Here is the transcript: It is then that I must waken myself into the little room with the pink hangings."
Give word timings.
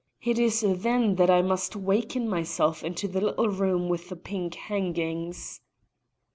It 0.23 0.39
is 0.39 0.65
then 0.67 1.17
that 1.17 1.29
I 1.29 1.43
must 1.43 1.75
waken 1.75 2.27
myself 2.27 2.83
into 2.83 3.07
the 3.07 3.21
little 3.21 3.49
room 3.49 3.87
with 3.87 4.09
the 4.09 4.15
pink 4.15 4.55
hangings." 4.55 5.61